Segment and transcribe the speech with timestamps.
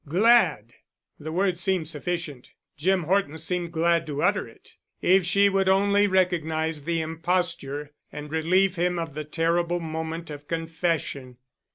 [0.07, 0.73] "Glad!"
[1.19, 2.53] The word seemed sufficient.
[2.75, 4.73] Jim Horton seemed glad to utter it.
[4.99, 10.47] If she would only recognize the imposture and relieve him of the terrible moment of
[10.47, 11.37] confession.